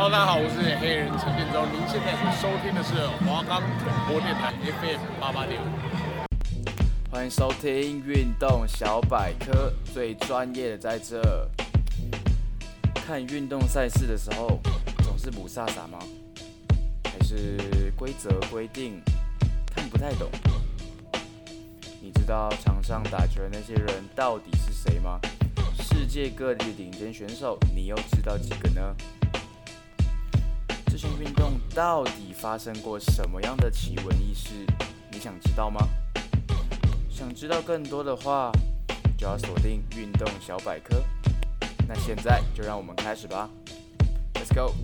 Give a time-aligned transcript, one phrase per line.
[0.00, 1.66] Hello，大家好，我是黑人陈建州。
[1.72, 5.66] 您现在所收听的是华冈广播电台 FM 八八点五。
[7.10, 11.50] 欢迎收听运动小百科，最专业的在这。
[12.94, 14.60] 看运动赛事的时候，
[15.02, 15.98] 总是雾煞煞吗？
[17.02, 19.02] 还是规则规定
[19.74, 20.30] 看不太懂？
[22.00, 25.18] 你知道场上打球的那些人到底是谁吗？
[25.80, 28.94] 世界各地的顶尖选手，你又知道几个呢？
[31.06, 34.66] 运动到底发生过什么样的奇闻异事？
[35.12, 35.86] 你想知道吗？
[37.08, 38.50] 想知道更多的话，
[39.16, 41.00] 就要锁定运动小百科。
[41.86, 43.48] 那现在就让我们开始吧
[44.34, 44.74] ，Let's go！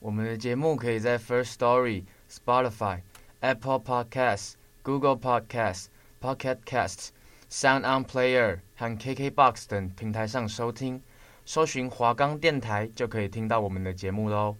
[0.00, 3.02] 我们的节目可以在 First Story、Spotify、
[3.40, 5.86] Apple Podcasts、Google Podcasts、
[6.20, 7.08] Pocket Casts、
[7.50, 11.00] Sound On Player 和 KKBox 等平台上收听，
[11.48, 14.56] 搜寻华冈电台就可以听到我们的节目喽。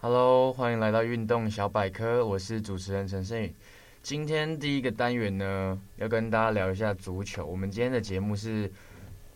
[0.00, 3.54] Hello，欢迎来到运动小百科，我是主持人陈胜宇。
[4.02, 7.46] 今天第一个单元呢，要跟大家聊一下足球。
[7.46, 8.68] 我们今天的节目是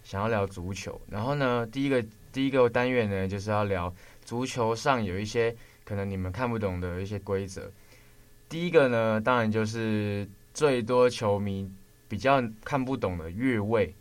[0.02, 7.70] 想要聊足球，然后呢，第一个第一个单元呢，就是要聊足球上有一些可能你们看不懂的一些规则。
[8.48, 11.70] 第一个呢，当然就是最多球迷
[12.08, 13.94] 比较看不懂的越位。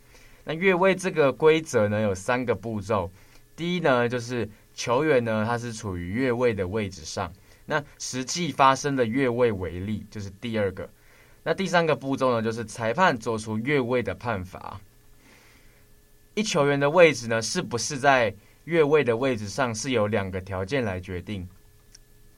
[0.50, 3.12] 那越位这个规则呢，有三个步骤。
[3.58, 7.30] 第一呢，就是球员呢，他是处于越位的位置上。
[7.66, 10.90] 那实际发生的越位为例就是第二个，
[11.44, 14.80] 那第三个步骤呢，就是裁判做出越位的判罚。
[16.34, 21.46] 一球员的位置呢，是不是在越位的位置上，是由两个条件来决定。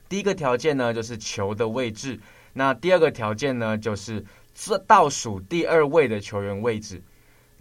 [0.07, 2.17] 第一个条件呢，就是球的位置；
[2.53, 6.99] 那第二个条件呢，就是这倒数第二位的球员位置。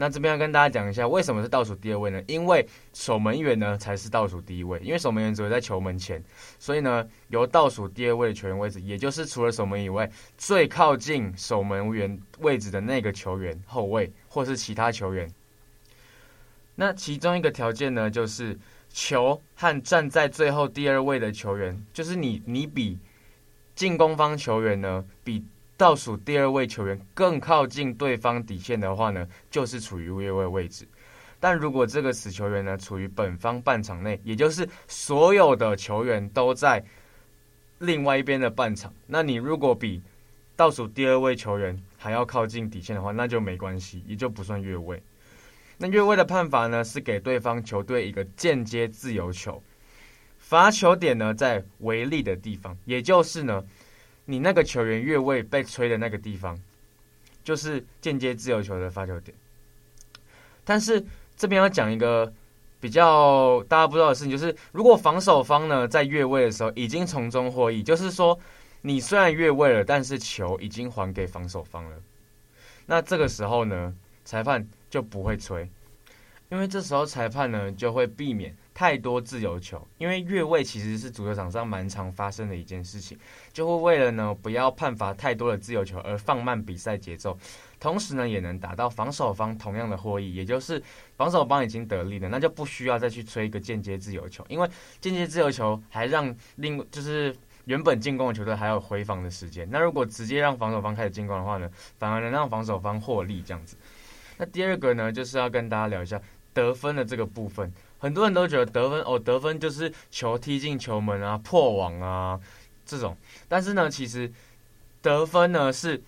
[0.00, 2.22] 那这边要跟大家讲一下，为什么是倒数第二位呢？
[2.28, 6.22] 因为守门员呢才是倒数第一位，因为守门员只会在球门前，
[6.60, 15.28] 所以呢由倒数第二位的球员位置，也就是除了守门以外最靠近守门员位置的那个球员后卫或是其他球员。
[16.76, 18.56] 那其中一个条件呢，就是
[18.88, 22.96] 球和站在最后第二位的球员，就是你你比
[23.74, 25.44] 进攻方球员呢比。
[25.78, 30.86] 倒数第二位球员更靠近对方底线的话呢，就是处于越位位置。
[31.38, 36.84] 但如果这个死球员呢处于本方半场内，也就是所有的球员都在
[37.78, 40.02] 另外一边的半场，那你如果比
[40.56, 45.00] 倒数第二位球员还要靠近底线的话，那就没关系，也就不算越位。
[45.76, 49.62] 那越位的判罚呢，是给对方球队一个间接自由球，
[50.38, 53.64] 罚球点呢在违例的地方，也就是呢。
[54.30, 56.60] 你那个球员越位被吹的那个地方，
[57.42, 59.34] 就是间接自由球的发球点。
[60.66, 61.02] 但是
[61.34, 62.30] 这边要讲一个
[62.78, 68.38] 比较大家不知道的事情，就是如果防守方呢在越位的时候已经从中获益，就是说
[68.82, 71.96] 你虽然越位了，但是球已经还给防守方了，
[72.84, 73.94] 那这个时候呢，
[74.26, 75.66] 裁判就不会吹，
[76.50, 78.54] 因为这时候裁判呢就会避免。
[78.78, 83.18] 太多自由球，因为越位其实是足球场上蛮常发生的一件事情，
[83.52, 87.36] 就会为了呢不要判罚太多的自由球而放慢比赛节奏，
[87.80, 90.80] 同时呢也能达到防守方同样的获益，也就是
[91.16, 97.34] 防守方已经得利了，那就不需要再去吹一个间接自由球，因为间接自由球还让另就是
[97.64, 101.68] 原本进攻的球队还有回防的时间，那如果直接让防守方开始进攻的话呢，
[101.98, 103.76] 反而能让防守方获利这样子。
[104.36, 106.22] 那第二个呢就是要跟大家聊一下
[106.54, 107.72] 得分的这个部分。
[107.98, 112.38] 很多人都觉得得分哦，得分就是球踢进球门啊、破网啊
[112.86, 113.16] 这种。
[113.48, 114.32] 但是呢，其实
[115.02, 116.02] 得分呢是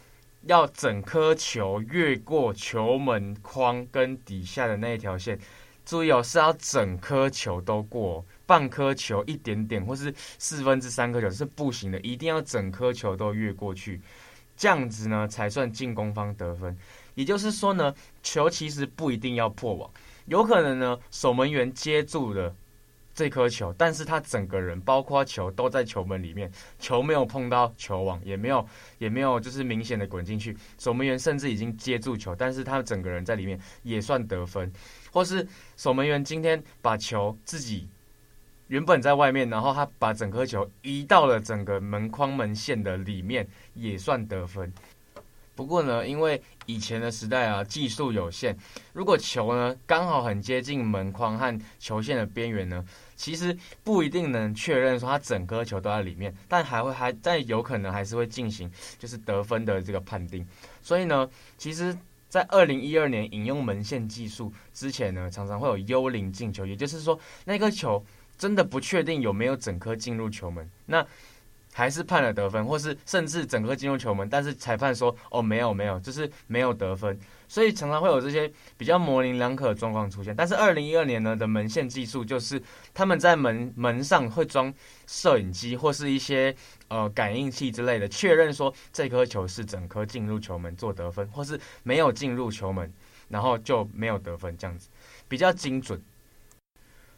[0.47, 5.39] 要整颗球越过球门框跟底下的那一条线。
[5.85, 14.01] 注意哦，是要整颗球都过，半颗球一点点或是四分之三颗球是不行的，一定要整颗球都越过去，
[14.57, 16.77] 这样子呢才算进攻方得分。
[17.17, 19.91] 也就是说呢，球其实不一定要破网。
[20.31, 22.55] 有可能呢，守门员接住了
[23.13, 28.65] 这颗球，但是他整个人包括球都在球门里面，球没有碰到球网，也没有
[28.99, 30.57] 也没有就是明显的滚进去。
[30.79, 34.73] 守门员甚至已经接住球，但是他整个人在里面也算得分。
[35.11, 35.45] 或是
[35.77, 37.89] 守门员今天把球自己
[38.69, 43.45] 原本在外面，然后他把整颗球移到了整个门框门线的里面，
[43.75, 44.73] 也算得分。
[45.61, 48.57] 不过呢，因为以前的时代啊，技术有限，
[48.95, 52.83] 如果球呢刚好很接近门框和球线的边缘呢，
[53.15, 53.55] 其实
[53.85, 60.47] 不一定能确认说它整颗球都在里面，但还会还但有可能还是会进行就是得分的这个判定。
[60.81, 61.29] 所以呢，
[61.59, 61.95] 其实，
[62.31, 68.03] 在二零一二年引用门线技术之前呢，常常会有幽灵进球，也就是说那颗球
[68.39, 71.07] 真的不确定有没有整颗进入球门，那
[71.81, 77.19] 还是判了得分，或是甚至整个进入球门，但是裁判说哦没有没有，就是没有得分，
[77.49, 80.37] 所以常常会有这些比较模棱两可的状况出现。
[80.37, 82.63] 但是二零一二年呢的门线技术就是
[82.93, 84.71] 他们在门门上会装
[85.07, 86.55] 摄影机或是一些
[86.89, 92.93] 呃感应器之类的，确认说这颗球是整颗进入球门做得分，或是没有进入球门，
[93.29, 94.91] 然后就没有得分这样子，
[95.27, 95.99] 比较精准。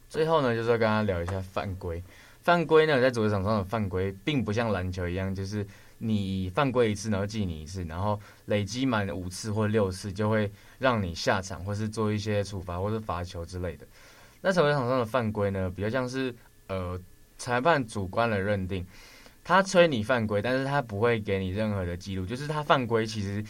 [0.08, 2.00] 最后呢，就是要跟大家聊一下犯规。
[2.42, 5.66] 犯规呢，在足球场上的犯规，并不像篮球一样，就是
[5.98, 10.50] 你犯规一次，然后记你一次，然后累积满五次或六次，就会
[10.80, 13.86] 让你下场，或是做一些处罚或是罚球之类的。
[14.40, 16.34] 那足球场上的犯规呢，比较像是
[16.66, 17.00] 呃
[17.38, 18.84] 裁判主观的认定，
[19.44, 23.44] 他吹你犯规，但是他不会给你任何的记录，就是他犯规其实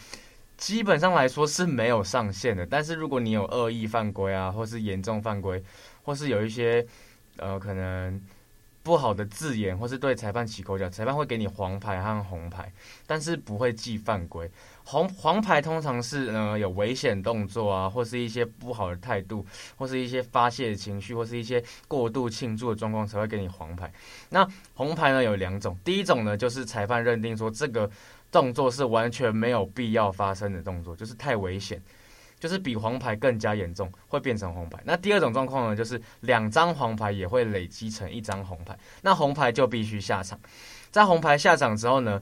[0.55, 2.63] 基本上来说是没有上限的。
[2.63, 5.63] 但是如果你有恶意犯规啊，或是严重犯规，
[6.03, 6.85] 或是有一些
[7.37, 8.21] 呃可能
[8.83, 12.71] 不好的字眼，或是对裁判起口角，裁判会给你黄牌和红牌，
[13.07, 14.51] 但是不会记犯规。
[14.83, 19.45] 红黄牌通常是呃有危险动作啊，或是一些不好的态度，
[19.77, 23.89] 或是一些发泄情绪，或是一些过度庆祝的状况才会给你黄牌。
[24.29, 27.89] 那红牌呢有两种，第一种呢就是裁判认定说这个
[28.29, 31.81] 动作是完全没有必要发生的动作，就是太危险。
[32.43, 34.77] 就是比黄牌更加严重，会变成红牌。
[34.83, 40.37] 那第二种状况呢，就是两张黄牌也会累积成一张红牌，那红牌就必须下场。
[40.91, 42.21] 在红牌下场之后呢，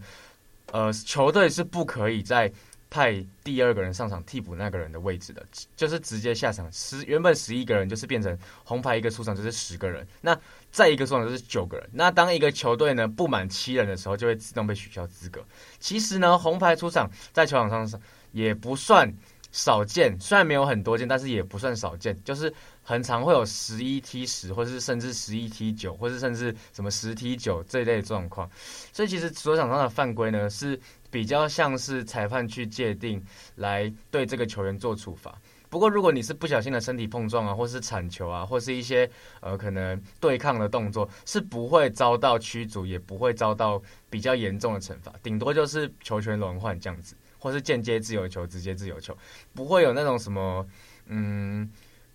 [0.72, 2.54] 呃，球队是不可以再
[2.88, 5.44] 派第二个人上场替补那个人的位置的，
[5.76, 6.72] 就是直接下场。
[6.72, 10.40] 十原本十一个人就是变成红牌一个出场就是十个人，那
[10.72, 11.90] 再一个出场就是九个人。
[11.94, 15.44] 那当一个球队呢不满七人的时候，就会自动被取消资格。
[15.80, 18.00] 其实呢，红牌出场在球场上
[18.34, 19.12] 也不算。
[19.52, 22.18] 少见，虽然没有很多见，但是也不算少见。
[22.24, 22.54] 就是
[22.84, 28.50] 很常会有十一踢十，或是甚至十一踢九，或是甚至什么十踢九这一类状况。
[28.94, 33.24] 所以其实球场上的犯规呢，是比较像是裁判去界定，
[33.56, 35.36] 来对这个球员做处罚。
[35.70, 39.10] 不过如果你是不小心的身体碰撞啊，或是铲球啊，或是一些
[39.40, 47.16] 呃可能对抗的动作，是不会遭到驱逐，也不会遭到比较严重的惩罚，顶多就是球权轮换这样子。
[47.42, 49.18] 或是间接自由球，直接自由球，
[49.56, 50.64] 不会有那种什么，
[51.08, 51.68] 嗯，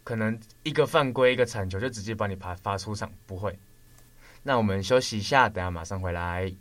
[0.04, 3.58] 可能一个犯规一个铲球就直接把你罚罚出场，不会。
[4.44, 6.54] 那我们休息一下，等下马上回来。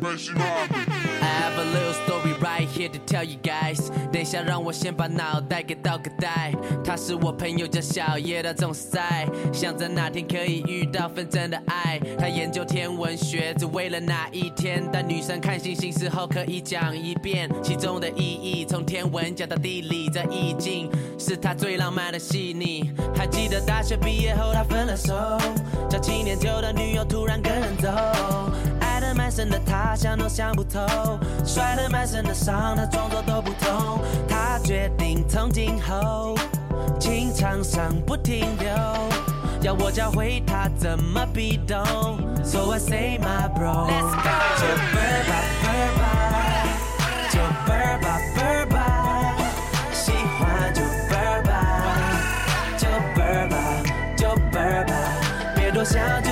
[0.00, 6.52] Have a little story right here to tell you guys 等一下，让我先把脑袋给倒个带。
[6.84, 12.00] 他是我朋友，叫小叶，他总是在想着哪天可以遇到份真的爱。
[12.18, 18.64] 他研究天文学，只为了那一天，当女生看星星时候可以讲一遍其中的意义。
[18.64, 22.90] 从天文讲到地理，这意境是他最浪漫的细腻。
[23.14, 25.14] 还记得大学毕业后，他分了手，
[25.90, 27.88] 交七年旧的女友突然跟人走。
[29.14, 30.80] 满身的他想都想不透，
[31.44, 34.00] 摔了满身的伤，他装作都不痛。
[34.28, 36.34] 他决定从今后，
[36.98, 38.68] 情场上不停留。
[39.62, 41.78] 要我教会他怎么被动
[42.44, 46.04] ？So I say my bro，就奔吧奔吧，
[47.30, 48.76] 就奔吧奔吧，
[49.92, 51.50] 喜欢就奔吧，
[52.76, 52.86] 就
[53.16, 53.56] 奔吧
[54.16, 54.92] 就奔吧，
[55.56, 56.27] 别多想。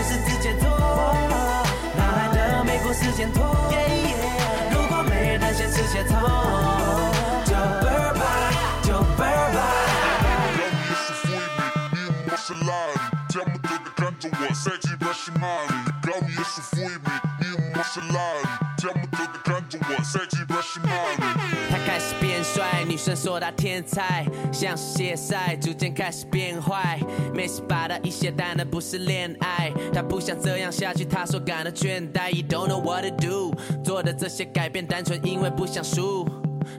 [21.70, 27.00] 他开始变帅，女生说他天才，像是谢赛，逐渐开始变坏。
[27.34, 29.72] 没事把他一些，但那不是恋爱。
[29.94, 32.30] 他不想这样下去，他说感到倦怠。
[32.30, 36.28] You don't know what to do，做的这些改变，单纯因为不想输。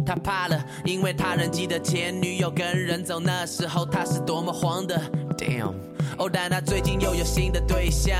[0.06, 5.00] 他怕了，因为他人记得前女友跟人走，那时候他是多么慌的。
[5.38, 5.74] Damn，
[6.18, 8.16] 哦，但他最近又有新的对象。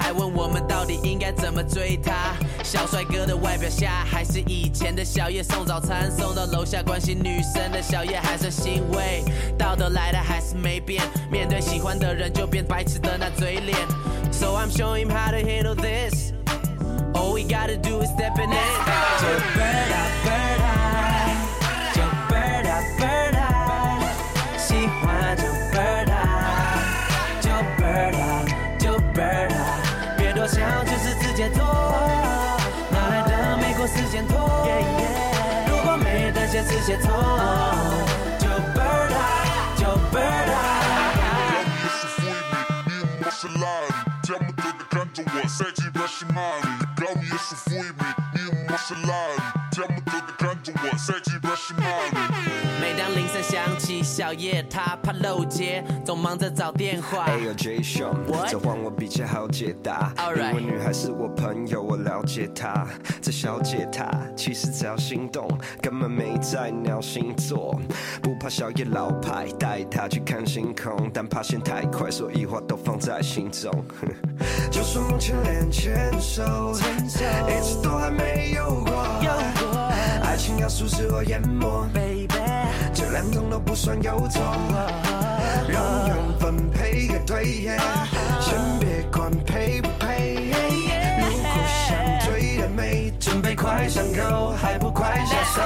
[0.00, 2.34] 还问我们到底应该怎么追他？
[2.64, 9.22] 小帅哥的外表下，还是以前的小叶送早餐，送到楼下关心女生的小叶还算欣慰，
[9.58, 11.02] 道德来的还是没变。
[11.30, 13.76] 面对喜欢的人就变白痴的那嘴脸。
[14.32, 16.32] So I'm showing him how to handle this.
[17.12, 18.56] All we gotta do is step in it.
[19.20, 20.99] 就 bird up, bird up,
[31.40, 31.64] 界拖，
[32.90, 34.36] 哪来的美国时间拖？
[35.70, 37.08] 如果没得闲时间拖，
[38.38, 40.70] 就 bird eye，就 bird eye。
[53.32, 57.24] 声响起，小叶他怕漏接，总忙着找电话。
[57.26, 58.12] 哎呦，J 兄，
[58.48, 60.12] 这换我比较好解答。
[60.16, 60.50] All right.
[60.50, 62.86] 因为女孩是我朋友，我了解她。
[63.22, 65.48] 这小姐她其实只要心动，
[65.80, 67.78] 根本没在鸟星座。
[68.20, 73.70] 不怕小叶老派，带她去看星空，但怕线太快，所以话都放在心中。
[74.72, 79.00] 就算目前连牵手，一直都还没有过。
[80.22, 81.86] 爱情要素使我淹没
[82.92, 84.42] 这两种都不算有错。
[85.68, 87.66] 让缘分配个对，
[88.40, 90.50] 先别管配不配。
[91.20, 91.50] 如果
[91.86, 95.60] 想追的美，准备快上钩，还不快下手？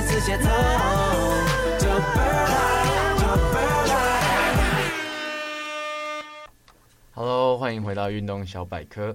[0.00, 0.48] 没得闲时间拖，
[1.78, 4.94] 就 bird eye，就 bird eye。
[7.12, 9.14] Hello，欢迎回到运动小百科。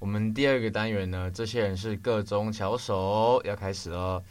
[0.00, 4.24] 我们第二个单元呢，这些人是各中巧手，要开始了。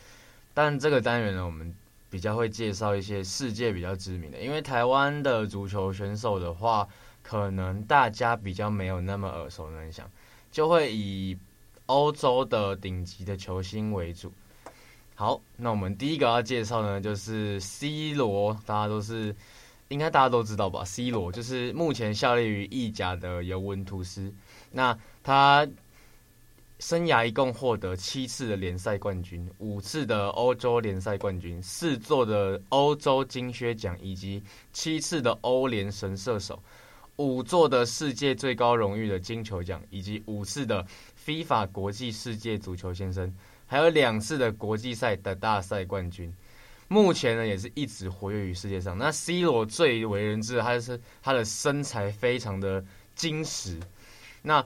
[0.53, 1.73] 但这个单元呢，我们
[2.09, 6.85] 比较会介绍一些世界比较知名的，因为台湾的足球选手的话，
[7.21, 10.05] 可能大家比较没有那么耳熟能详，
[10.51, 11.37] 就会以
[11.85, 14.33] 欧洲的顶级的球星为主。
[15.15, 19.35] 好，那我们第一个要介绍呢，就是 C 罗，大家都是。
[19.89, 24.33] 应该大家都知道吧？C 罗就是目前效力于意甲的尤文图斯。
[24.71, 25.67] 那他
[26.79, 34.41] 生涯一共获得七次的联赛冠军，五次的欧洲联赛冠军，四座的欧洲金靴奖，以及
[34.71, 36.57] 七次的欧联神射手，
[37.17, 40.83] 五座的世界最高荣誉的金球奖，以及五次的
[41.23, 43.31] FIFA 国际世界足球先生，
[43.73, 46.31] 还有两次的国际赛的大赛冠军。
[46.87, 48.95] 目前呢，也是一直活跃于世界上。
[48.95, 53.79] 那 C 罗最为人知的，他是他的身材非常的精实。
[54.43, 54.63] 那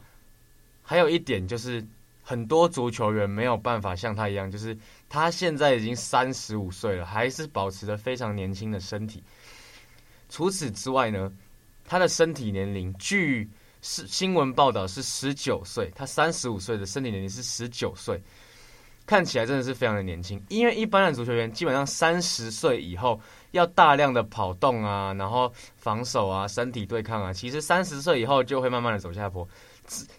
[0.84, 1.82] 还有一点就是，
[2.22, 9.24] 很多足球员没有办法像他一样，就是他现在已经三十五岁了，还是保持着非常年轻的身体。
[10.28, 11.32] 除此之外呢，
[11.86, 13.50] 他的身体年龄据
[13.82, 18.22] 是新闻报道是十九岁，他三十五岁的身体年龄是十九岁。
[19.08, 23.20] 看起来真的是非常的年轻，因为一般的足球员基本上三十岁以后
[23.52, 29.48] 要大量的跑动啊，然后防守啊，身体对抗啊，其实三十岁以后就会慢慢的走下坡。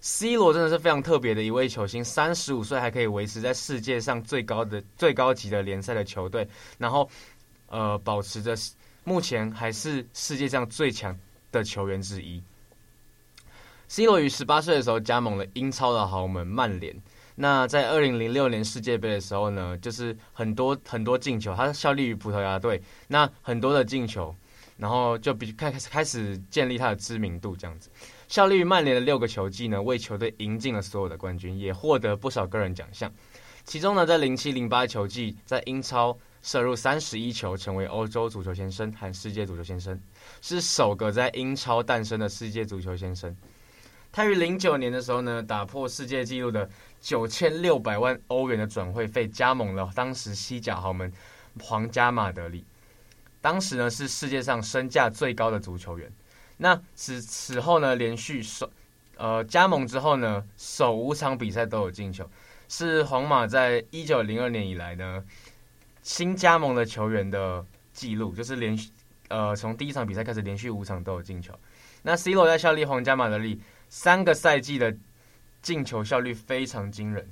[0.01, 7.07] C 罗真的是非常特别的一位球星，三十五岁还可以维持在世界上最高的最高级的联赛的球队，然后
[7.67, 8.57] 呃保持着
[9.05, 11.15] 目前还是世界上最强
[11.53, 12.43] 的球员之一。
[13.89, 16.97] C 罗于十八岁的时候加盟了英超的豪门曼联。
[17.41, 24.35] 那在二零零六年世界杯的时候呢，就是很多很多进球，他效力于葡萄牙队，那很多的进球，
[24.77, 27.89] 然后就比开始开始建立他的知名度，这样子。
[28.27, 33.09] 效力于曼联的六个球季呢，为球队赢进了所有的冠军，也获得不少个人奖项。
[33.63, 39.97] 其中呢，在零七零八球季，在英超射入三十一球，成为欧洲足球先生和世界足球先生，
[40.41, 43.37] 是首个在英超诞生的世界足球先生。
[44.11, 46.69] 他于零九年的时候呢，打破世界纪录的
[47.01, 51.13] 九千六百万欧元的转会费，加盟了当时西甲豪门
[51.61, 52.65] 皇家马德里。
[53.41, 56.11] 当时呢，是世界上身价最高的足球员。
[56.57, 58.69] 那此此后呢，连续首
[59.17, 62.29] 呃加盟之后呢，首五场比赛都有进球，
[62.69, 65.23] 是皇马在一九零二年以来呢
[66.03, 68.91] 新加盟的球员的记录，就是连续
[69.29, 71.55] 呃从第一场比赛开始连续五场都有进球。
[72.03, 73.61] 那 C 罗在效力皇家马德里。
[73.89, 74.95] 三个赛季的
[75.63, 77.29] 进球效率非常惊人，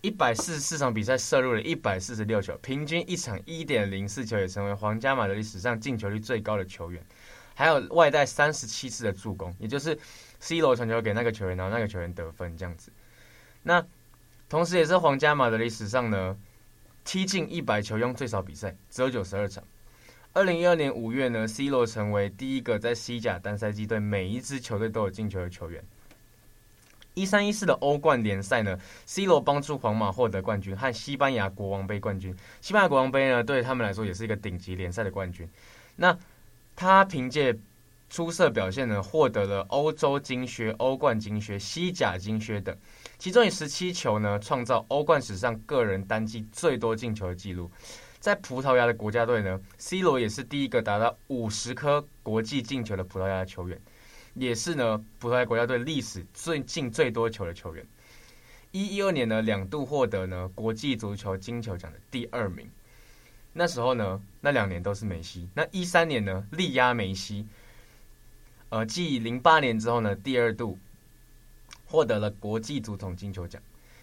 [0.00, 7.04] 一百四十四场比赛射入了一百四十六球，平均一场一点零四球，也成为皇家马德里史上进球率最高的球员。
[7.54, 9.98] 还有外带三十七次的助攻，也就是
[10.40, 12.90] C 罗传球给那个球员，然后那个球员得分这样子。
[13.62, 13.84] 那
[14.48, 16.36] 同时也是皇家马德里史上呢
[17.04, 19.62] 踢进一百球用最少比赛，只有九十二场。
[20.34, 25.84] 二零一二年五月呢，C 罗成为第一个在西甲单赛季对每一支球队都有进球的球员。
[27.12, 32.34] 一三一四的欧冠联赛呢，C 罗帮助皇马获得冠军和西班牙国王杯冠军。
[32.62, 35.46] 西班牙国王杯呢，对他们来说也是一个顶级联赛的冠军。
[35.96, 36.18] 那
[36.74, 37.54] 他凭借
[38.08, 42.74] 出色表现呢，获得了欧洲金靴、欧冠金靴、西甲金靴等。
[43.18, 47.70] 其中以十七球呢，创造欧冠史上个人单季最多进球的纪录。
[48.22, 53.76] 在葡萄牙的国家队呢，C 罗也是第一个达到五十颗国际进球的葡萄牙的球员，
[54.34, 57.84] 也是呢葡萄牙国家队历史最进最多球的球员。
[58.70, 62.70] 一一二年呢，两度获得呢国际足球金球奖的第二名。
[63.52, 65.48] 那时候呢，那两年都是梅西。
[65.52, 67.44] 那一三年呢，力压梅西。
[68.68, 70.78] 呃，继零八年之后呢，第二度
[71.86, 73.60] 获得了国际足总金球奖。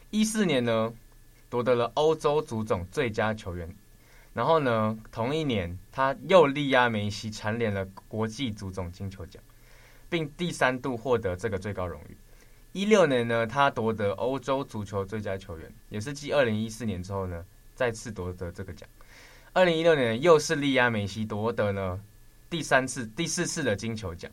[0.09, 0.93] 一四年呢，
[1.49, 3.73] 夺得了欧洲足总最佳球员。
[4.39, 9.43] 然后呢，同一年他又力压梅西，蝉联了国际足总金球奖，
[10.09, 12.15] 并第三度获得这个最高荣誉。
[12.71, 17.43] 一六年呢，他夺得欧洲足球最佳球员，也是继二零一四年之后呢，
[17.75, 18.87] 再次夺得这个奖。
[19.51, 21.99] 二零一六年又是力压梅西，夺得了
[22.49, 24.31] 第三次、第四次的金球奖。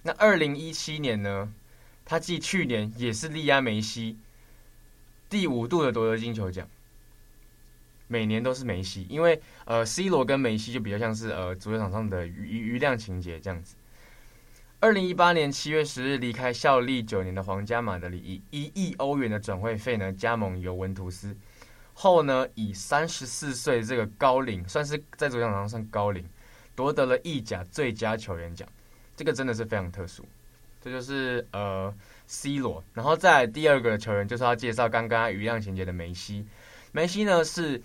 [0.00, 1.52] 那二零一七年呢，
[2.04, 4.16] 他继去年也是力压梅西，
[5.28, 6.68] 第五度的夺得金球奖。
[8.10, 13.76] 每年都是梅西，因为呃，C 罗跟梅西就比较像是呃足球场上的余余量情节这样子。
[14.80, 21.36] 二零一八年七月十日离开效力九年的皇家马德里，以一亿欧元的转会费呢加盟尤文图斯，
[21.94, 26.24] 后呢以三十四岁这个高龄，算是在足球场上算高龄，
[26.74, 28.68] 夺得了意甲最佳球员奖，
[29.14, 30.26] 这个真的是非常特殊。
[30.82, 31.94] 这就是呃
[32.26, 36.44] C 罗，然后再第二个球员就是要介绍刚刚余量情节的梅西，
[36.90, 37.80] 梅西呢是。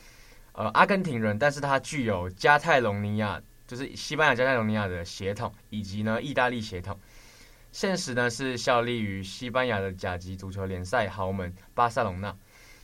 [0.57, 6.97] 呃，阿根廷人，但是他具有加泰隆尼亚，就是西班牙加泰隆尼亚的血统，以及呢意大利血统。
[7.73, 12.33] 现实呢是效力于西班牙的甲级足球联赛豪门巴塞隆纳。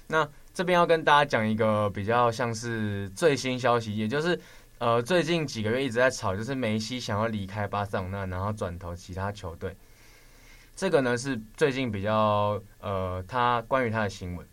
[0.05, 4.37] 那这边要跟大家讲一个比较像是最新消息，也就是
[4.77, 9.73] 呃最近几个月一直在吵，就是梅西想要离开巴塞隆纳，然后转投其他球队。
[10.75, 14.45] 这个呢是最近比较呃他关于他的新闻，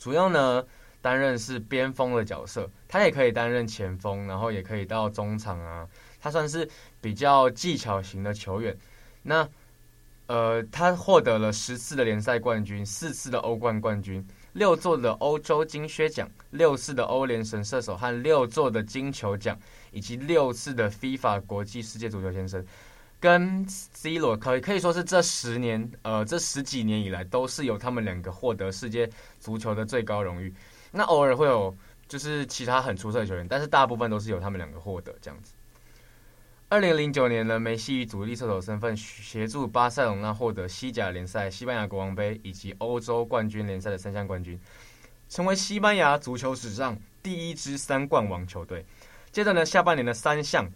[0.00, 0.64] 主要呢。
[1.00, 5.88] 担任是边锋的角色，他也可以担任前锋，然后也可以到中场啊。
[6.20, 6.68] 他算是
[7.00, 8.76] 比较技巧型的球员。
[9.22, 9.48] 那
[10.26, 19.58] 呃，他获得了十次的联赛冠军，四次的欧冠冠军，六座的欧洲金靴奖，六次的欧联神射手和六座的金球奖，
[19.90, 22.62] 以及六次的 FIFA 国际世界足球先生。
[23.20, 30.52] 跟 C 罗可以可以说是这十年呃这十几年以来都是由他们两个获得世界足球的最高荣誉。
[30.90, 31.76] 那偶尔会有，
[32.08, 35.52] 就是其他很出色的球员，但是大部分都是由他们两个获得这样子。
[36.70, 44.60] 二零零九年呢，梅西以主力射手身份协助巴塞隆纳获得西甲联赛、西班牙国王杯以及欧洲冠军联赛的三项冠军，
[45.30, 48.84] 成为西班牙足球史上第一支三冠王球队。
[49.30, 50.70] 接着呢，下半年的三项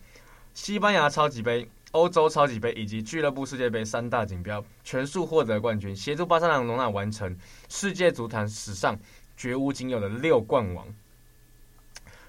[0.55, 7.37] 西班牙超级杯、欧洲超级杯以及俱乐部世界杯三大锦标全数获得冠军，协助巴塞隆纳完成
[7.69, 8.99] 世界足坛史上。
[9.43, 10.87] 绝无仅有的六冠王。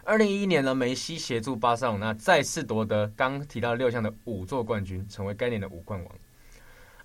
[0.04, 6.12] 二零一一年呢，梅西协助巴塞罗那再次夺得刚提到六项的五座冠军，成为该年的五冠王。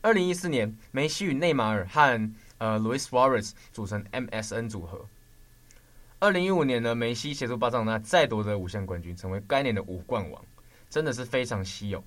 [0.00, 5.04] 二零一四年，梅西与内马尔和呃 Luis Suarez 组成 MSN 组合。
[6.20, 10.42] 二零一五年呢，梅西协助巴塞罗那再夺得五项冠军，成为该年的五冠王，
[10.88, 12.02] 真的是非常稀有。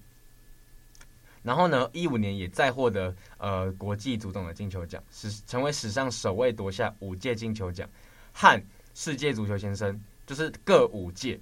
[1.43, 7.89] 然后呢，一五年也再获得呃国际足总的金球奖，是成为史上首位夺下五届金球奖
[8.31, 8.61] 和
[8.93, 11.39] 世界足球先生，就是各五届。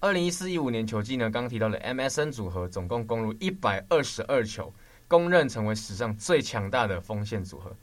[0.00, 4.72] 二零一四一五年球季呢，刚提到的 MSN 组合总共攻入一百二十二球，
[5.08, 7.74] 公认成为史上最强大的锋线组合，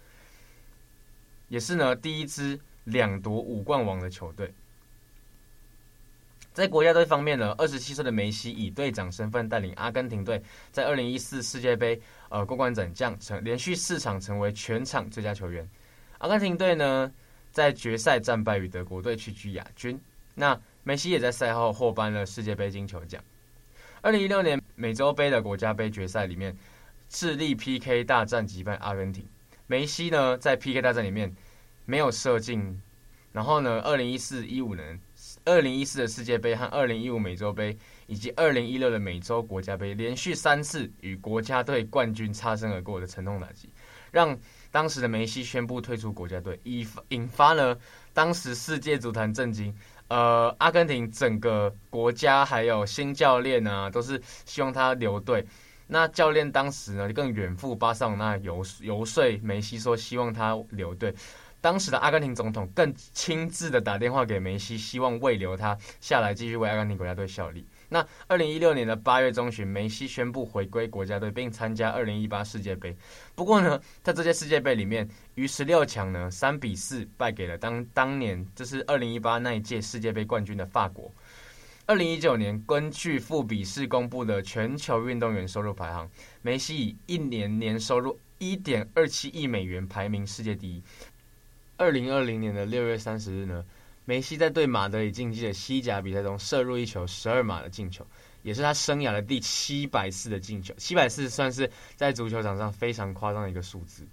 [1.49, 4.53] 也是呢第一支两夺五冠王的球队。
[6.53, 15.65] 在国家队方面呢，二十七岁的梅西以队长身份带领阿根廷队在二零一四世界杯呃过关斩将，成连续四场成为全场最佳球员。
[16.17, 17.09] 阿根廷队呢
[17.51, 19.97] 在决赛战败于德国队，屈居亚军。
[20.35, 23.23] 那梅西也在赛后获颁了世界杯金球奖。
[24.01, 26.53] 二零一六年美洲杯的国家杯决赛里面，
[27.07, 29.25] 智利 PK 大战击败阿根廷。
[29.67, 31.33] 梅西呢在 PK 大战里面
[31.85, 32.81] 没有射进，
[33.31, 34.99] 然后呢，二零一四一五年。
[35.45, 37.77] 二零一四的世界杯和二零一五美洲杯，
[38.07, 43.69] 以及二零一六的美洲国家杯，连续三次与国家队冠军擦身而过的沉痛打击，
[44.11, 44.37] 让
[44.69, 47.77] 当时的梅西宣布退出国家队，引引发了
[48.13, 49.75] 当时世界足坛震惊。
[50.07, 55.45] 呃，阿根廷整个国家还有新教练啊，都是希望他留队。
[55.87, 61.13] 那教练当时呢，更远赴巴塞罗那游游说梅西，说希望他留队。
[61.61, 67.65] 当时的阿根廷总统更亲自的打电话给梅西，希望慰留他下来继续为阿根廷国家队效力。
[67.87, 72.95] 那二零一六年的八月中旬，梅西宣布回归国家队，并参加二零一八世界杯。
[73.35, 81.13] 不过呢，在这届世界杯里面，于十六强呢三比四败给了当当年就是二零一八那一届世界杯冠军的法国。
[81.85, 86.09] 二零一九年，根据富比士公布的全球运动员收入排行，
[86.41, 90.81] 梅西以一年年收入一点二七亿美元排名世界第一。
[91.81, 93.65] 二零二零年的六月三十日呢，
[94.05, 98.05] 梅西在对马德里竞技的西甲比赛中射入一球十二码的进球，
[98.43, 100.71] 也是他生涯的第七百次的进球。
[100.77, 104.05] 七百次算是在足球场上非常夸张的一个数字。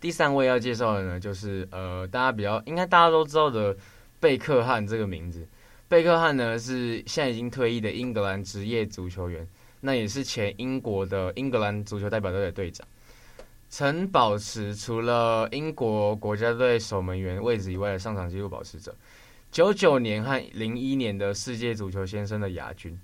[0.00, 3.76] 第三位要介绍的呢，就是呃，大家比较应该大家都知道的
[4.20, 5.44] 贝克汉这个名字。
[5.88, 9.44] 贝克汉呢是现在已经退役的英格兰职业足球员，
[9.80, 12.86] 那也是前英国的英格兰足球代表队的队长，
[13.76, 18.94] 曾保持除了英国国家队守门员位置以外的上场纪录保持者，
[19.50, 22.96] 九九年和零一年的世界足球先生的亚军。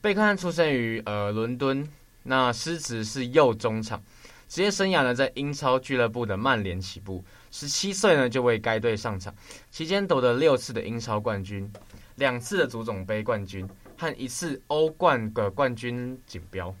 [0.00, 1.86] 贝克汉出生于呃伦敦，
[2.22, 4.02] 那师职是右中场，
[4.48, 9.34] 职业生涯呢在英超俱乐部的曼联起步，十七岁呢就为该队上场，
[9.70, 11.70] 期间夺得六次的英超冠军。
[12.16, 16.74] 两次的足总杯冠军和一次欧冠的冠军锦标。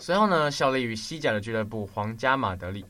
[0.00, 2.84] 随后呢，效力于西甲的俱乐部皇家马德里，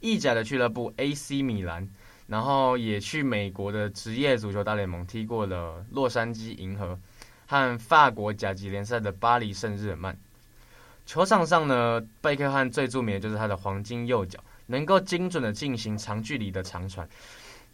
[0.00, 1.88] 意甲的俱乐部 AC 米兰，
[2.26, 6.98] 然后也去美国的职业足球大联盟踢过了洛杉矶银河
[7.46, 10.18] 和法国甲级联赛的巴黎圣日耳曼。
[11.06, 17.08] 球场上呢，贝克汉最著名的就是他的黄金右脚，能够精准的进行长距离的长传、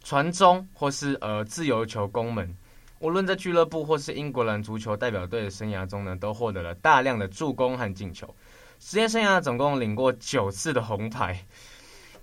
[0.03, 2.55] 传中或是呃自由球攻门。
[2.99, 8.31] 无论在俱乐部或是英格兰足球代表队的生涯中呢，都获得了大量的助攻和进球。
[8.79, 11.45] 职业生涯总共领过九次的红牌。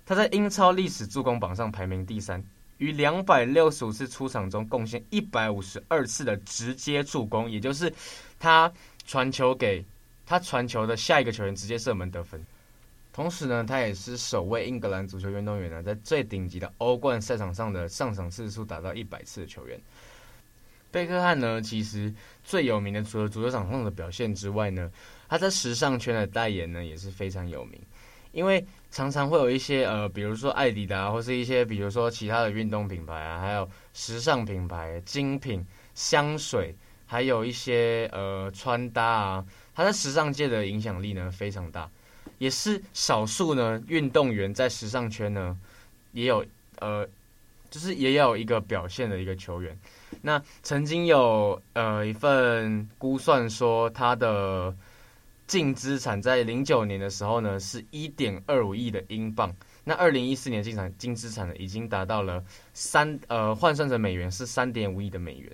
[0.05, 2.43] 他在英超历史助攻榜上排名第三，
[2.77, 7.93] 于两百六十五次出场中贡献一百五十二次的直接助攻，也就是
[8.39, 8.71] 他
[9.05, 9.85] 传球给
[10.25, 12.43] 他传球的下一个球员直接射门得分。
[13.13, 19.79] 同时呢，他也是首位英格兰足球运动员呢，在最顶级的欧冠赛场上的上场次数达到一百次的球员。
[20.91, 24.91] 贝克汉呢，其实最有名的除了足球场上的表现之外呢，
[25.27, 27.79] 他在时尚圈的代言呢也是非常有名。
[28.33, 36.75] 因为常常会有一些呃，比如说艾迪达，或是一些比如说其他的运动品牌啊，还有时尚品牌、精品香水，
[37.07, 41.89] 还有一些呃穿搭啊，他在时尚界的影响力呢非常大，
[42.37, 45.57] 也是少数呢运动员在时尚圈呢
[46.11, 46.45] 也有
[46.79, 47.07] 呃，
[47.71, 49.75] 就是也有一个表现的一个球员。
[50.21, 54.75] 那曾经有呃一份估算说，他的
[55.45, 59.55] 净资产在零九年的时候呢，是一点二五亿的英镑。
[59.83, 62.43] 那二零一四年净产净资产呢，已经达到了
[62.73, 65.51] 三呃换算成美元是三点五亿的美元。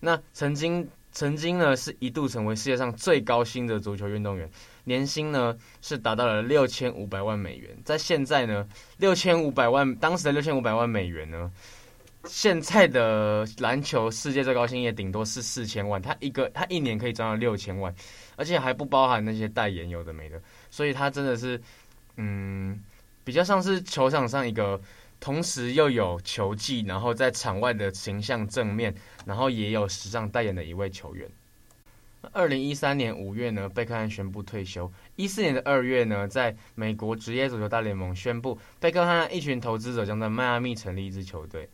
[0.00, 4.48] 那曾经曾经呢，是一度成为世界上最高薪的足球运动员，
[4.84, 7.76] 年薪呢是达到了六千五百万美元。
[7.84, 8.66] 在现在呢，
[8.98, 11.50] 六千五百万当时的六千五百万美元呢。
[12.24, 17.94] 现在的篮球世界最高薪也顶多是四千万，他一个他一年可以赚到六千万，
[18.36, 21.60] 而且还不包含那些代言有的没的，所以他真的是，
[22.16, 22.78] 嗯，
[23.24, 24.80] 比较像是球场上一个
[25.20, 31.26] 同时又有球技，然后在场外的形象正面，然后也有时尚代言的一位球员。
[32.32, 34.90] 二零一三年五月呢，贝克汉宣布退休。
[35.14, 41.66] 一四年的二月呢，在美国职业足球大联盟宣布，贝克汉一群投资者将在迈阿密成立一支球队。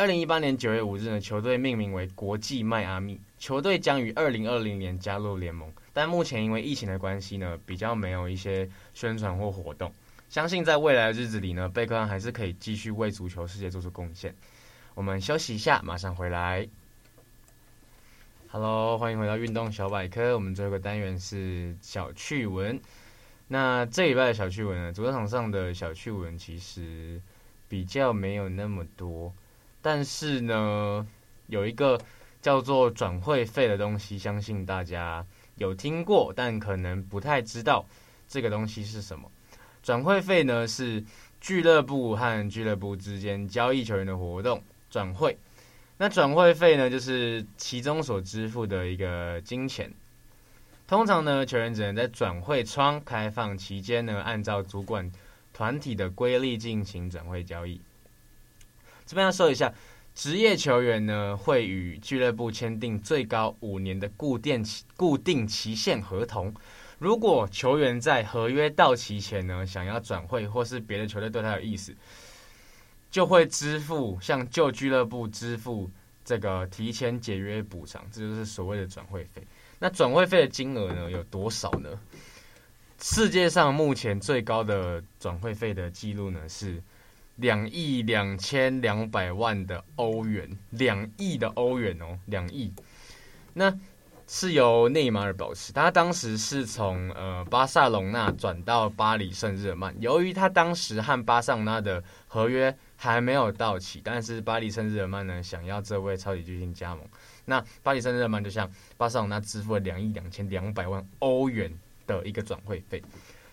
[0.00, 3.20] 二零一八年九月五日呢，球队命名为国际迈阿密。
[3.36, 9.92] 球队将于二零二零年加入联盟，但目前因为疫情的关系呢，比较没有一些宣传或活动。
[10.30, 14.34] 相信在未来的日子里呢，贝克汉还是可以继续为足球世界做出贡献。
[14.94, 16.66] 我们休息一下，马上回来。
[18.48, 20.32] Hello，欢迎回到运动小百科。
[20.32, 22.80] 我们最后一个单元是小趣闻。
[23.48, 27.20] 那这礼拜的小趣闻呢，足球场上的小趣闻其实
[27.68, 29.30] 比较没有那么多。
[29.82, 31.06] 但是呢，
[31.46, 32.00] 有一个
[32.42, 35.24] 叫做转会费的东西，相信大家
[35.56, 37.86] 有听过，但可能不太知道
[38.28, 39.30] 这个东西是什么。
[39.82, 41.02] 转会费呢，是
[41.40, 45.38] 俱乐部和俱乐部之间交易球员的活动，转会。
[45.96, 49.92] 那转会费呢，就是其中所支付的一个金钱。
[50.86, 55.10] 通常呢，球员只能在转会窗开放期间呢，按照主管
[55.52, 57.80] 团体的规例进行转会交易。
[59.10, 59.74] 这边要说一下，
[60.14, 66.54] 职业球员呢会与俱乐部签订最高五年的固定期固定期限合同。
[67.00, 71.92] 如果球员在合约到期前呢想要转会，或是别的球队对他有意思，
[73.10, 75.90] 就会支付向旧俱乐部支付
[76.24, 79.42] 这个提前解约补偿，这就是所谓的转会费。
[79.80, 81.88] 那转会费的金额呢，有多少呢？
[83.00, 86.80] 世界上目前最高的转会费的记录呢是
[87.40, 92.72] 两亿两千两百万的欧元，两亿的欧元哦，两亿。
[93.54, 93.74] 那
[94.26, 99.92] 是由内马尔保持，他当时是从呃巴塞隆纳转到巴黎圣日耳曼。
[100.00, 107.04] 由于他当时和巴塞隆纳的合约还没有到期，但是巴黎圣日耳曼呢想要这位超级巨星加盟，
[107.44, 111.72] 那巴黎圣日耳曼就向巴塞隆纳支付了两亿两千两百万欧元
[112.06, 113.02] 的一个转会费。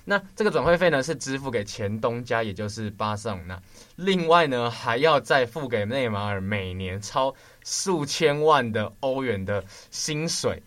[0.09, 3.61] 那这个转会费呢是支付给前东家，也就是巴塞隆纳，
[3.97, 7.35] 另外呢还要再付给内马尔每年超。
[7.69, 10.63] 数千万的欧元的薪水，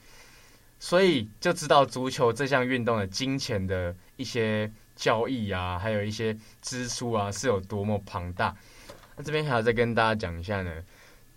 [0.79, 8.55] 所以就知道足球这项运动的金钱的一些交易啊，还有一些支出啊，是有多么庞大。
[9.16, 10.70] 那这边还要再跟大家讲一下呢，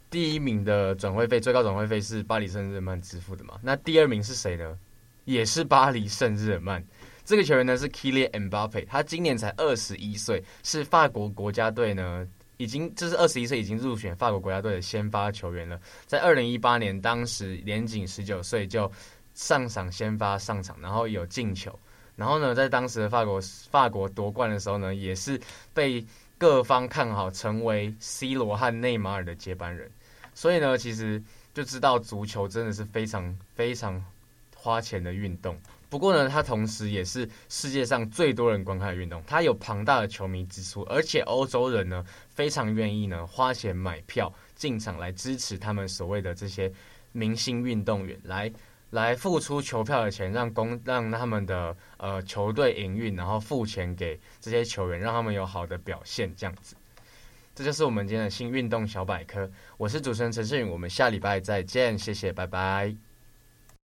[0.10, 3.58] 第一名的转会费，最高转会费是巴黎圣日耳曼支付的嘛？
[3.64, 4.78] 那第二名是谁呢？
[5.24, 6.86] 也是巴黎圣日耳曼。
[7.26, 12.28] 这个球员呢是 Kylian Mbappe，他今年才二十一岁，是法国国家队呢。
[12.58, 15.78] 已经就是二十一岁，已经入选法国国家队的先发球员了。
[16.06, 18.90] 在二零一八年，当时年仅十九岁就
[19.34, 21.78] 上场先发上场，然后有进球。
[22.16, 25.38] 然后呢，在当时的法国法国夺冠的时候呢，也是
[25.74, 26.06] 被
[26.38, 29.90] 各方看好成为 C 罗和内马尔的接班人。
[30.36, 31.22] 所以呢，其实
[31.56, 34.02] 就知道足球真的是非常非常
[34.56, 35.60] 花钱的运动。
[35.94, 46.74] 不过呢，它同时也是世界上最多人观看的运动，它有庞大的球迷支出，而且欧洲人呢非常愿意呢花钱买票进场来支持他们所谓的这些
[47.12, 48.52] 明星运动员，来
[48.90, 56.76] 来付出球票的钱，让公让他们的呃球队营运，然后付钱给这些球员，让他们有好的表现，这样子。
[57.54, 63.13] 这就是我们今天的新运动小百科，我是主持人陈世允，我们下礼拜再见，谢谢，拜拜。